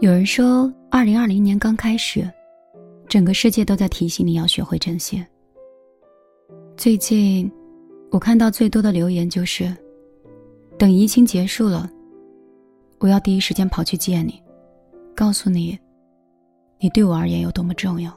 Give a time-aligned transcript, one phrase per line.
[0.00, 2.24] 有人说，二零二零年刚开始，
[3.08, 5.24] 整个世界都在提醒你要学会珍惜。
[6.76, 7.50] 最近，
[8.12, 9.76] 我看到最多的留言就是
[10.78, 11.90] ：“等疫情结束了，
[12.98, 14.40] 我要第一时间跑去见你，
[15.16, 15.76] 告诉你，
[16.78, 18.16] 你对我而言有多么重要。”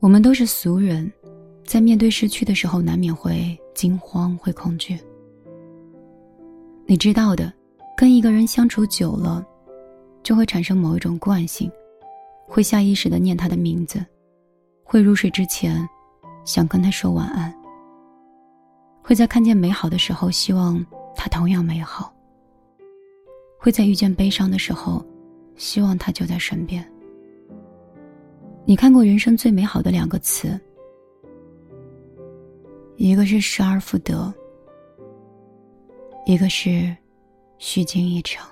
[0.00, 1.10] 我们都是俗人，
[1.64, 4.98] 在面对失去的时候，难免会惊慌、会恐惧。
[6.84, 7.50] 你知道的，
[7.96, 9.42] 跟一个人相处久了。
[10.22, 11.70] 就会产生某一种惯性，
[12.46, 14.04] 会下意识的念他的名字，
[14.84, 15.86] 会入睡之前
[16.44, 17.52] 想跟他说晚安，
[19.02, 20.84] 会在看见美好的时候希望
[21.16, 22.12] 他同样美好，
[23.58, 25.04] 会在遇见悲伤的时候
[25.56, 26.86] 希望他就在身边。
[28.64, 30.58] 你看过人生最美好的两个词，
[32.96, 34.32] 一个是失而复得，
[36.26, 36.96] 一个是
[37.58, 38.48] 虚惊一场。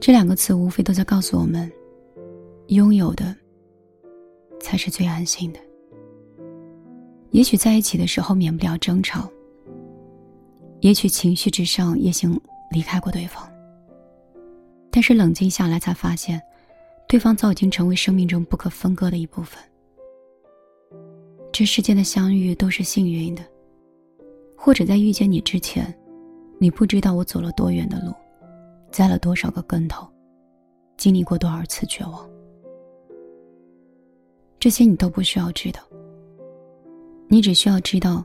[0.00, 1.70] 这两个词无非都在告诉我们，
[2.68, 3.36] 拥有的
[4.58, 5.60] 才是最安心的。
[7.32, 9.30] 也许在一起的时候免不了争吵，
[10.80, 12.32] 也许情绪之上也想
[12.72, 13.46] 离开过对方，
[14.90, 16.40] 但是冷静下来才发现，
[17.06, 19.62] 对方早已经成为生命中不可分割的一部分。
[21.52, 23.44] 这世间的相遇都是幸运的，
[24.56, 25.94] 或者在遇见你之前，
[26.58, 28.14] 你不知道我走了多远的路。
[28.90, 30.06] 栽了多少个跟头，
[30.96, 32.28] 经历过多少次绝望，
[34.58, 35.80] 这些你都不需要知道。
[37.28, 38.24] 你只需要知道，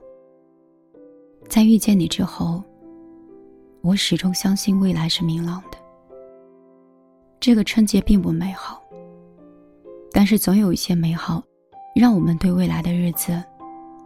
[1.47, 2.63] 在遇见你之后，
[3.81, 5.77] 我始终相信未来是明朗的。
[7.39, 8.81] 这个春节并不美好，
[10.11, 11.43] 但是总有一些美好，
[11.95, 13.39] 让我们对未来的日子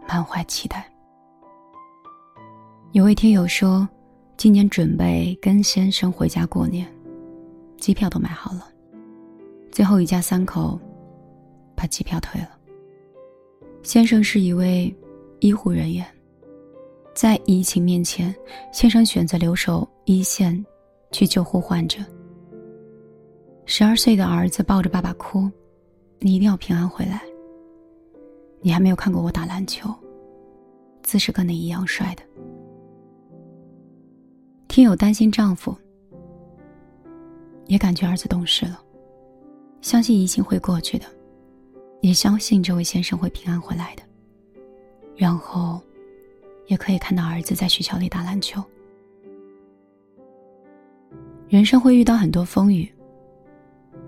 [0.06, 0.86] 满怀期待。
[2.92, 3.88] 有位听友说。
[4.40, 6.90] 今年准备跟先生回家过年，
[7.76, 8.66] 机票都买好了。
[9.70, 10.80] 最后一家三口
[11.76, 12.48] 把机票退了。
[13.82, 14.96] 先生是一位
[15.40, 16.06] 医护人员，
[17.14, 18.34] 在疫情面前，
[18.72, 20.64] 先生选择留守一线，
[21.12, 21.98] 去救护患者。
[23.66, 25.50] 十二岁的儿子抱着爸爸哭
[26.18, 27.20] ：“你一定要平安回来。
[28.62, 29.94] 你还没有看过我打篮球，
[31.02, 32.22] 姿势跟你一样帅的。”
[34.70, 35.76] 听友担心丈夫，
[37.66, 38.80] 也感觉儿子懂事了，
[39.80, 41.06] 相信疫情会过去的，
[42.02, 44.02] 也相信这位先生会平安回来的，
[45.16, 45.80] 然后，
[46.68, 48.62] 也可以看到儿子在学校里打篮球。
[51.48, 52.88] 人生会遇到很多风雨，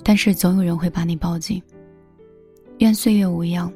[0.04, 1.60] 但是总有人会把你抱紧。
[2.78, 3.70] 愿岁月无恙，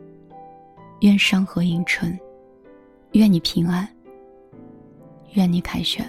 [1.00, 2.16] 愿山河迎春，
[3.10, 3.88] 愿你平安，
[5.32, 6.08] 愿你凯旋。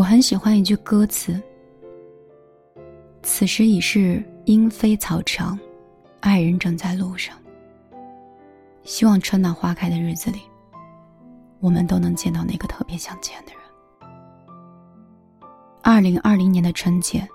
[0.00, 1.38] 我很喜欢一句歌词
[3.22, 5.60] ：“此时已是莺飞草长，
[6.20, 7.36] 爱人正在路上。”
[8.82, 10.40] 希望春暖花开的日子里，
[11.60, 13.60] 我们都能见到那个特别想见的人。
[15.82, 17.28] 二零二零年的春节，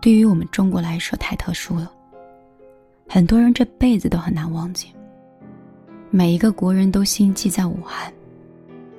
[0.00, 1.88] 对于我们中国来说太特殊了，
[3.08, 4.88] 很多人这辈子都很难忘记。
[6.10, 8.12] 每一个国人都心系在武汉，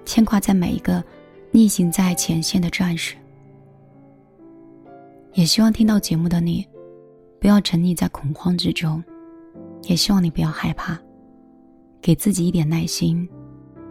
[0.06, 1.03] 牵挂在每一个。
[1.56, 3.16] 逆行在前线的战士，
[5.34, 6.68] 也希望听到节目的你，
[7.40, 9.03] 不要沉溺在恐慌之中，
[9.84, 11.00] 也希望你不要害怕，
[12.02, 13.30] 给自己一点耐心，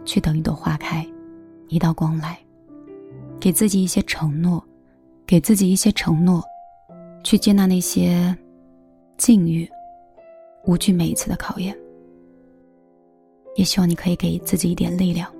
[0.03, 1.07] 去等一朵花开，
[1.69, 2.37] 一道光来，
[3.39, 4.61] 给自己一些承诺，
[5.25, 6.43] 给自己一些承诺，
[7.23, 8.37] 去接纳那些
[9.15, 9.65] 境遇，
[10.65, 11.73] 无惧每一次的考验，
[13.55, 15.33] 也希望你可以给自己一点力量。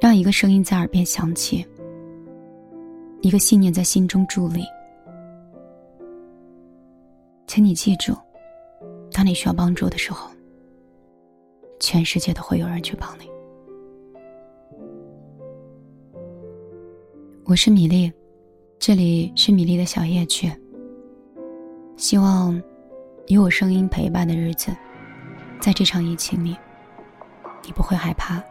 [0.00, 1.64] 让一个声音在耳边响起，
[3.20, 4.64] 一个信念在心中伫立。
[7.46, 8.14] 请你记住，
[9.12, 10.30] 当你需要帮助的时候，
[11.80, 13.28] 全世界都会有人去帮你。
[17.44, 18.10] 我是米粒，
[18.78, 20.50] 这里是米粒的小夜曲。
[21.98, 22.58] 希望
[23.26, 24.74] 有我声音陪伴的日子，
[25.60, 26.56] 在这场疫情里，
[27.66, 28.42] 你不会害怕。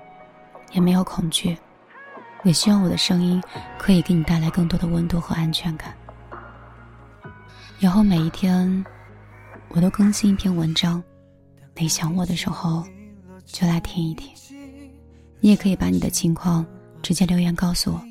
[0.72, 1.58] 也没有恐惧，
[2.44, 3.42] 也希望我的声音
[3.78, 5.94] 可以给你带来更多的温度和安全感。
[7.80, 8.86] 以后每一天，
[9.70, 11.02] 我都更新一篇文章，
[11.76, 12.84] 你想我的时候
[13.46, 14.32] 就来听一听。
[15.40, 16.66] 你也可以把你的情况
[17.02, 18.02] 直接留言告诉我，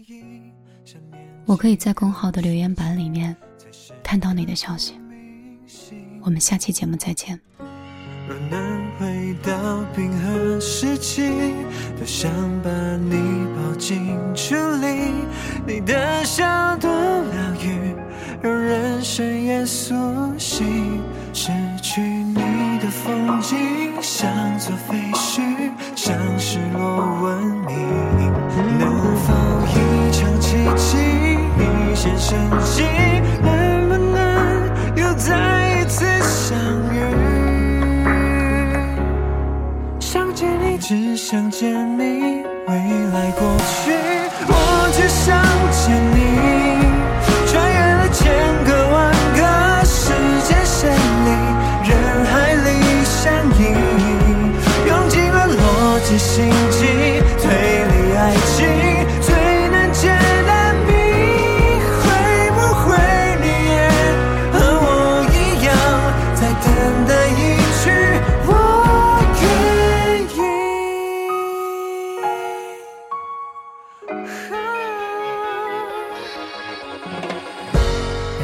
[1.44, 3.37] 我可以在公号的留言板里面
[4.02, 4.99] 看到你的消息。
[6.22, 7.38] 我们下期节目再见。
[8.26, 10.10] 若能回到冰
[10.60, 11.55] 时期，
[11.96, 12.31] 多想
[12.62, 15.12] 把你抱进处里。
[15.66, 16.44] 你的笑
[16.81, 17.94] 多疗愈，
[18.43, 19.94] 让人生也苏
[20.38, 21.00] 醒。
[21.32, 23.56] 失去你的风景，
[24.00, 24.28] 像
[24.58, 25.40] 座废墟，
[25.94, 27.76] 像失落文明。
[28.78, 29.34] 能否
[29.69, 30.99] 一场奇迹，
[31.58, 33.07] 一线生机？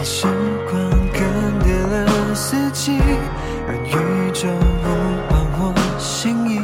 [0.04, 0.26] 时
[0.70, 1.22] 光更
[1.60, 2.98] 迭了四季，
[3.66, 4.46] 让宇宙
[4.82, 4.86] 呼
[5.30, 6.56] 唤我心意，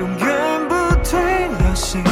[0.00, 0.26] 永远
[0.66, 0.72] 不
[1.04, 1.20] 退
[1.58, 2.02] 流行，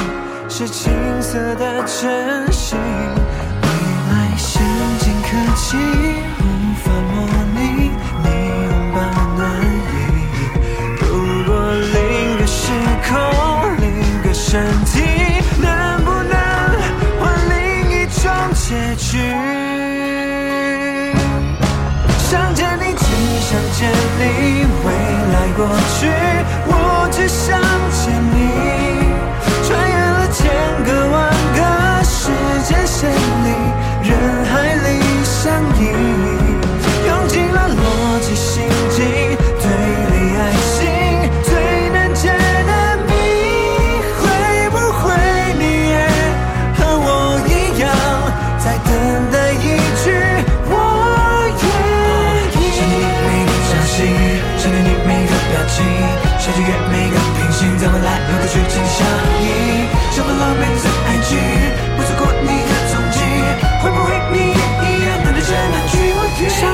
[0.51, 2.79] 是青涩的真心。
[2.79, 3.67] 未
[4.11, 4.63] 来先
[4.99, 5.79] 进科技
[6.39, 6.41] 无
[6.85, 7.15] 法模
[7.55, 7.91] 拟
[8.23, 8.27] 你
[8.67, 8.99] 拥抱
[9.39, 9.91] 暖意。
[11.01, 11.09] 如
[11.47, 12.61] 果另个时
[13.09, 13.11] 空，
[13.81, 13.89] 另
[14.23, 15.01] 个身体，
[15.63, 16.37] 能不能
[17.19, 19.17] 换另一种结局？
[22.33, 23.05] 想见你，只
[23.43, 24.89] 想见你，未
[25.35, 25.69] 来过
[26.01, 26.09] 去，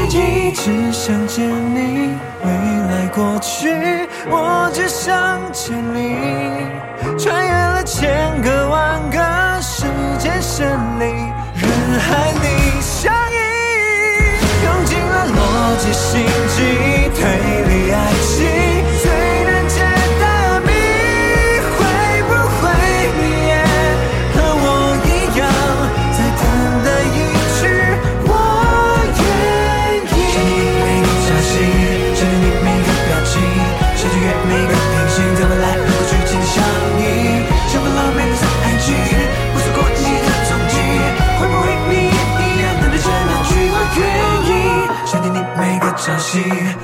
[0.08, 0.54] 我愿意？
[0.54, 3.68] 想你，只想见你，未来过去，
[4.30, 6.16] 我只想见你。
[7.18, 9.84] 穿越了千个万个时
[10.18, 10.66] 间线
[10.98, 11.04] 里，
[11.54, 12.46] 人海里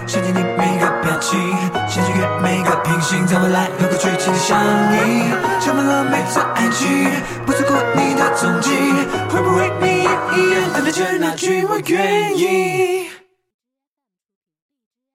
[0.07, 1.39] 想念你每个表情，
[1.89, 4.59] 想穿越每个平行，在未来和过去紧紧相
[4.93, 5.25] 依。
[5.61, 7.11] 想把浪漫在爱情，
[7.47, 8.71] 不错过你的踪迹，
[9.31, 13.04] 会不会你也一样等待着那句我愿意？